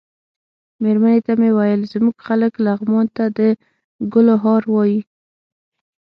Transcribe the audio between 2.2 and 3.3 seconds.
خلک لغمان ته